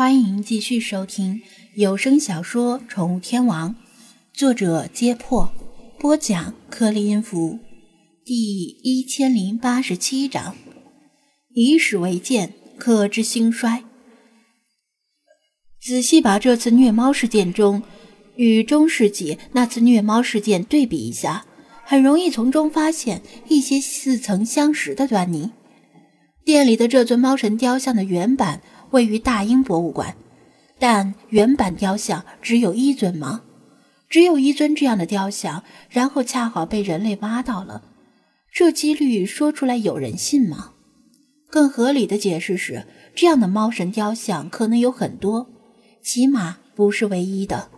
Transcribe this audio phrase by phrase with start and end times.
[0.00, 1.42] 欢迎继续收听
[1.74, 3.74] 有声小说《宠物天王》，
[4.32, 5.52] 作者：揭破，
[5.98, 7.58] 播讲：克里音符，
[8.24, 10.56] 第一千零八十七章：
[11.54, 13.84] 以史为鉴，可知兴衰。
[15.78, 17.82] 仔细把这次虐猫事件中
[18.36, 21.44] 与中世纪那次虐猫事件对比一下，
[21.84, 25.50] 很容易从中发现一些似曾相识的端倪。
[26.42, 28.62] 店里的这尊猫神雕像的原版。
[28.90, 30.16] 位于大英博物馆，
[30.78, 33.42] 但原版雕像只有一尊吗？
[34.08, 37.82] 只有一尊这样的雕像，然后恰好被人类挖到了，
[38.52, 40.72] 这几率说出来有人信吗？
[41.48, 45.48] 更合理的解释是，这样的猫神雕像可能有很多，
[46.02, 47.68] 起码不是唯一的。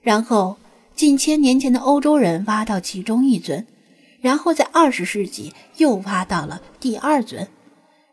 [0.00, 0.56] 然后
[0.94, 3.66] 近千年前的欧洲人挖到其中一尊，
[4.20, 7.46] 然后在二十世纪又挖到了第二尊。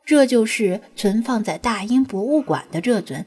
[0.06, 3.26] 这就是存放在大英博物馆的这尊。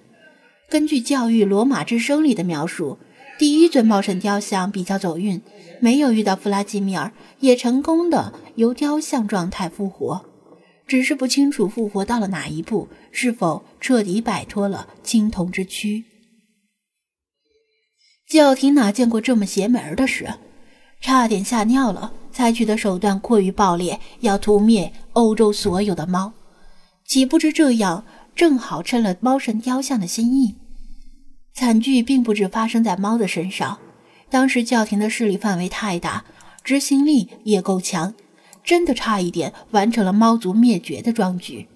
[0.68, 2.98] 根据《教育罗马之声》里的描述，
[3.38, 5.40] 第一尊猫神雕像比较走运，
[5.80, 10.24] 没有遇到弗拉基米尔，也成功的由雕像状态复活，
[10.86, 16.04] 只是不清楚复活到了哪一步，是否彻底摆脱了青铜之躯。
[18.28, 20.28] 教廷哪见过这么邪门的事，
[21.00, 22.12] 差点吓尿了。
[22.32, 26.32] 采取的手段过于暴烈，要屠灭欧洲所有的猫。
[27.06, 28.04] 岂不知这样
[28.34, 30.56] 正好趁了猫神雕像的心意。
[31.54, 33.78] 惨剧并不止发生在猫的身上，
[34.28, 36.24] 当时教廷的势力范围太大，
[36.62, 38.12] 执行力也够强，
[38.62, 41.68] 真的差一点完成了猫族灭绝的壮举。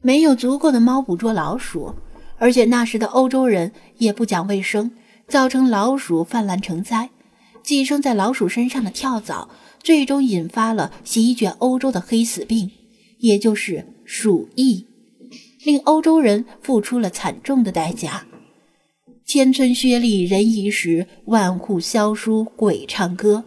[0.00, 1.94] 没有足够的猫捕捉老鼠，
[2.38, 4.90] 而且那时的欧洲人也不讲卫生，
[5.28, 7.10] 造成老鼠泛滥成灾。
[7.62, 9.48] 寄生在老鼠身上的跳蚤，
[9.82, 12.70] 最终引发了席卷欧洲的黑死病，
[13.18, 13.93] 也就是。
[14.04, 14.86] 鼠疫
[15.64, 18.26] 令欧洲人付出了惨重的代价，
[19.24, 23.44] 千村薛立人遗时，万户萧疏鬼唱歌。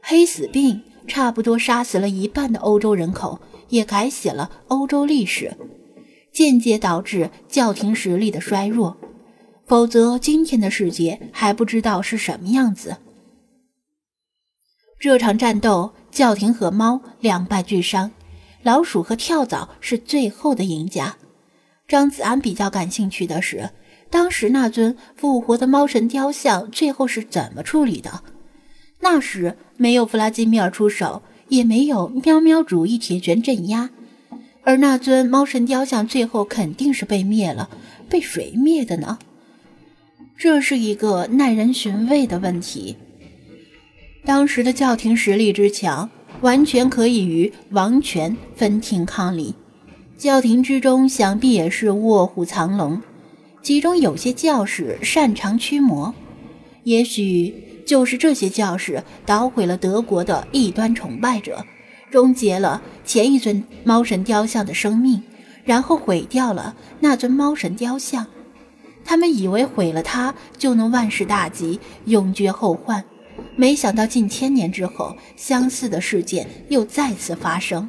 [0.00, 5.56] 黑死病差不多杀死了一半的欧洲人口，也改写了欧洲历史，
[6.32, 8.96] 间接导致教廷实力的衰弱。
[9.66, 12.96] 否则，今天的世界还不知道是什么样子。
[14.98, 18.10] 这场战斗，教廷和猫两败俱伤。
[18.62, 21.16] 老鼠和跳蚤是最后的赢家。
[21.88, 23.70] 张子安比较感兴趣的是，
[24.10, 28.22] 当时那尊复活的猫神雕像最后是怎么处理的？
[29.00, 33.90] 那时没有弗拉基米尔出手，也没有喵喵主义铁拳镇压，
[34.62, 37.70] 而那尊猫神雕像最后肯定是被灭了。
[38.08, 39.18] 被谁灭的呢？
[40.36, 42.96] 这是一个耐人寻味的问题。
[44.24, 46.10] 当时的教廷实力之强。
[46.40, 49.54] 完全可以与王权分庭抗礼，
[50.16, 53.02] 教廷之中想必也是卧虎藏龙，
[53.62, 56.14] 其中有些教士擅长驱魔，
[56.84, 61.64] 也许就是这些教士捣毁了德国的异端崇拜者，
[62.10, 65.22] 终结了前一尊猫神雕像的生命，
[65.64, 68.26] 然后毁掉了那尊猫神雕像。
[69.04, 73.04] 他们以为毁了它就能万事大吉，永绝后患。
[73.56, 77.88] 没想到近千年之后，相似的事件又再次发生。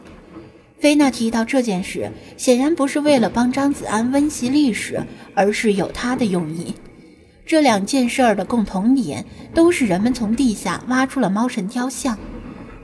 [0.79, 5.01] 菲娜提到这件事，显然不是为了帮张子安温习历史，
[5.35, 6.73] 而是有他的用意。
[7.45, 9.23] 这两件事儿的共同点
[9.53, 12.17] 都是人们从地下挖出了猫神雕像。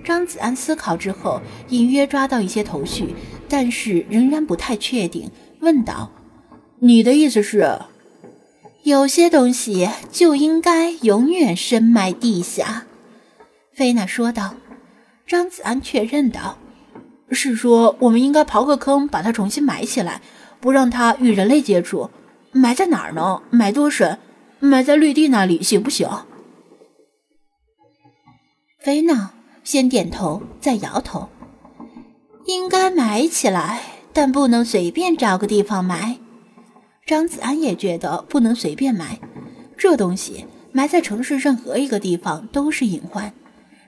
[0.03, 3.16] 张子安思考之后，隐约抓到一些头绪，
[3.49, 5.29] 但是仍然不太确定，
[5.59, 6.11] 问道
[6.79, 7.67] ：“你的意思是？”
[8.87, 12.85] 有些东西就应该永远深埋地下，
[13.73, 14.55] 菲娜说道。
[15.27, 16.57] 张子安确认道
[17.31, 20.21] ：“是说我们应该刨个坑，把它重新埋起来，
[20.61, 22.09] 不让它与人类接触。
[22.53, 23.41] 埋在哪儿呢？
[23.49, 24.19] 埋多深？
[24.59, 26.07] 埋在绿地那里行不行？”
[28.79, 29.33] 菲娜
[29.65, 31.27] 先点头，再摇头
[32.47, 33.81] ：“应该埋起来，
[34.13, 36.19] 但不能随便找个地方埋。”
[37.07, 39.17] 张子安也觉得不能随便埋，
[39.78, 43.34] 这东西埋在城市任何一个地方都是隐患，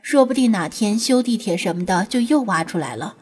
[0.02, 3.18] 说不定哪天修地铁什么的就又挖出来了。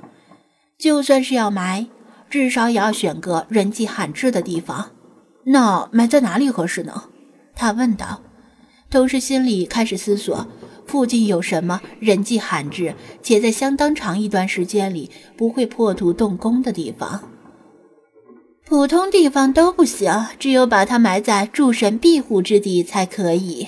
[0.77, 1.88] 就算是要埋，
[2.30, 4.92] 至少也要选个人迹罕至的地方。
[5.45, 7.06] 那埋在哪里合适呢？
[7.56, 8.21] 他问道，
[8.92, 10.48] 同时心里开始思索
[10.86, 12.94] 附近有什么人迹罕至
[13.24, 17.24] 且在相当长一段时间里不会破土动工的地方。
[18.68, 23.66] 普通地方都不行，只有把它埋在诸神庇护之地才可以。”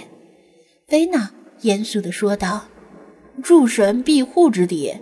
[0.89, 1.31] 菲娜
[1.61, 2.65] 严肃地说道。
[3.41, 4.93] “诸神庇护之地。”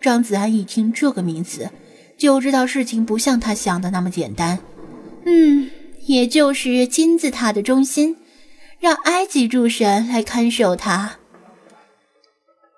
[0.00, 1.68] 张子安一听这个名词，
[2.16, 4.58] 就知道事情不像他想的那么简单。
[5.26, 5.68] 嗯，
[6.06, 8.16] 也就是金字塔的中心，
[8.80, 11.16] 让埃及诸神来看守它。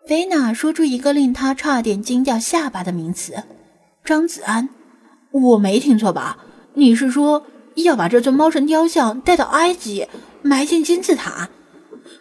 [0.08, 3.35] 菲娜说出一个令他差点惊掉下巴的名词
[4.02, 4.69] ：“张子安，
[5.32, 6.38] 我没听错吧？
[6.74, 7.44] 你是说
[7.74, 10.06] 要把这尊猫神雕像带到埃及，
[10.42, 11.50] 埋进金字塔？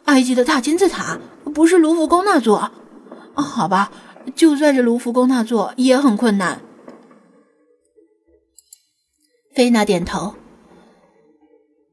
[0.05, 1.19] 埃及的大金字塔
[1.53, 2.71] 不是卢浮宫那座？
[3.33, 3.91] 好吧，
[4.35, 6.61] 就算是卢浮宫那座，也很困难。”
[9.55, 10.35] 菲娜点头。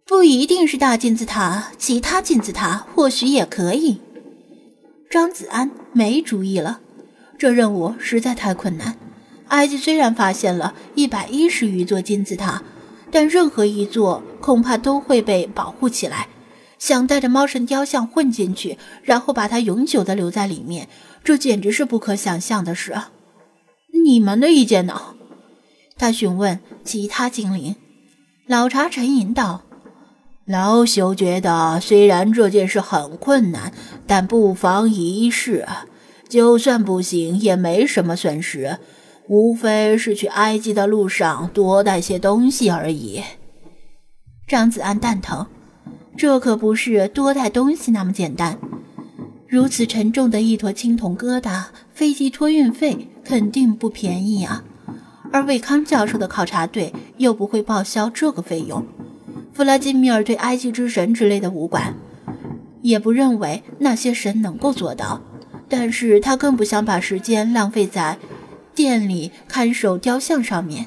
[0.07, 4.01] 不一定是大金字塔，其他金字塔或许也可以。
[5.11, 6.81] 张子安没主意了，
[7.37, 8.97] 这任务实在太困难。
[9.49, 12.63] 埃及虽然发现了一百一十余座金字塔，
[13.11, 16.29] 但任何一座恐怕都会被保护起来。
[16.79, 20.89] 想带着猫神雕像混进去，然后把它永久的留在里面，
[21.25, 22.95] 这简直是不可想象的事。
[24.05, 25.15] 你们的意见呢？
[25.97, 27.77] 他询问其他精灵。
[28.47, 29.63] 老茶沉吟道。
[30.45, 33.73] 老朽觉得，虽然这件事很困难，
[34.07, 35.67] 但不妨一试。
[36.29, 38.79] 就算不行，也没什么损失，
[39.29, 43.23] 无非是去埃及的路上多带些东西而已。
[44.47, 45.47] 张子安蛋疼，
[46.17, 48.59] 这可不是多带东西那么简单。
[49.49, 54.65] 如此沉重的一坨青铜疙瘩，飞机托运费肯定不便宜啊！
[55.33, 58.85] 而魏康教授的考察队又不会报销这个费用。
[59.53, 61.95] 弗拉基米尔对埃及之神之类的无关，
[62.83, 65.21] 也不认为那些神能够做到。
[65.69, 68.17] 但是他更不想把时间浪费在
[68.77, 70.87] 店里看守雕像上面，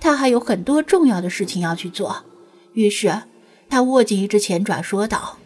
[0.00, 2.24] 他还有很多重要的事情要去做。
[2.72, 3.22] 于是
[3.68, 5.38] 他握紧一只前爪，说道：“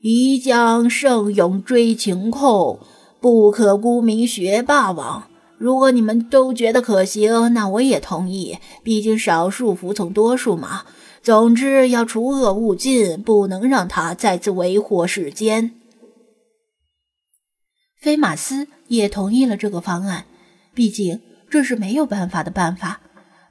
[0.00, 2.78] 一将胜勇追晴空，
[3.20, 5.24] 不可沽名学霸王。
[5.58, 8.58] 如果你们都觉得可行，那我也同意。
[8.82, 10.84] 毕竟少数服从多数嘛。”
[11.22, 15.72] 总之，要除恶务尽，不能让他再次为祸世间。
[18.00, 20.24] 菲马斯也同意了这个方案，
[20.74, 21.20] 毕竟
[21.50, 23.00] 这是没有办法的办法。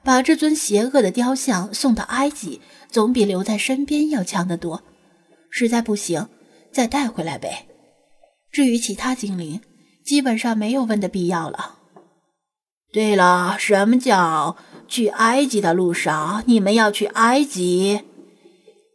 [0.02, 4.82] 把这尊邪恶的雕像送到埃及，总比留在身边要强得多。
[5.50, 6.26] 实在不行，
[6.72, 7.66] 再带回来呗。
[8.50, 9.60] 至于其他精灵，
[10.04, 11.76] 基本上没有问的必要了。
[12.92, 14.56] 对了，什么叫？
[14.88, 18.00] 去埃及的路上，你们要去埃及？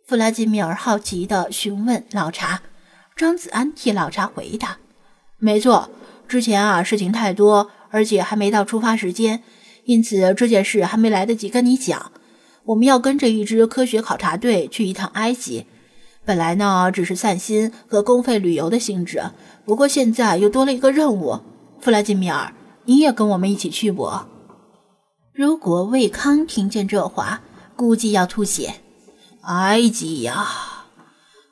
[0.08, 2.62] 弗拉基米尔好奇地询问老查。
[3.16, 4.78] 张子安替老查回答
[5.40, 5.90] ：“没错，
[6.28, 9.42] 之前啊事情太多，而且还没到出发时间，
[9.86, 12.12] 因此这件事还没来得及跟你讲。
[12.66, 15.66] 我们要跟着一支科学考察队去一趟埃及。
[16.26, 19.24] 本来呢只是散心和公费旅游的性质，
[19.64, 21.40] 不过现在又多了一个任务。
[21.80, 22.54] 弗拉基米尔，
[22.84, 24.12] 你也跟我们一起去不？”
[25.32, 27.44] 如果魏康听见这话，
[27.78, 28.74] 估计要吐血。
[29.44, 30.46] 埃及呀，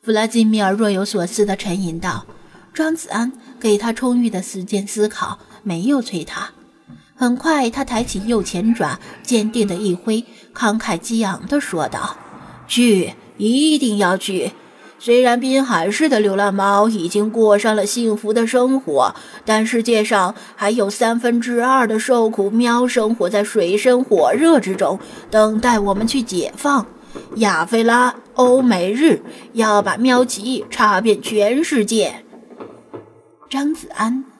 [0.01, 2.25] 弗拉基米尔若有所思地沉吟道。
[2.73, 6.49] 庄子安给他充裕的时间思考，没有催他。
[7.15, 10.25] 很快，他抬起右前爪，坚定地一挥，
[10.55, 12.17] 慷慨激昂地说道
[12.67, 14.51] ：“去，一定要去！”
[14.97, 19.13] 虽然滨海市的流浪猫已经过上了幸福的生活，
[19.45, 24.97] 但世界上还有三分之二的受苦喵生活在水深火热之中，
[25.29, 26.87] 等待我们去解放。
[27.35, 29.21] 亚非拉、欧美日
[29.53, 32.23] 要把喵旗插遍全世界。
[33.53, 34.32] 张子安。